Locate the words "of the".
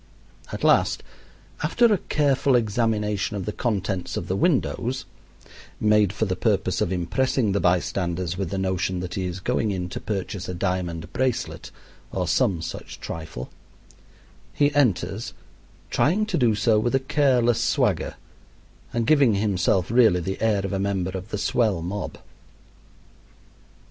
3.37-3.51, 4.17-4.35, 21.11-21.37